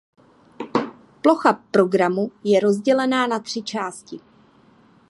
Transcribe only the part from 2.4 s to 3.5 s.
je rozdělená na